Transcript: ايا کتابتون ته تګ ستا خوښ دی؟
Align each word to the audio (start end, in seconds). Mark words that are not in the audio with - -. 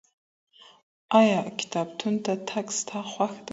ايا 1.19 1.39
کتابتون 1.59 2.15
ته 2.25 2.33
تګ 2.49 2.65
ستا 2.79 2.99
خوښ 3.11 3.33
دی؟ 3.45 3.49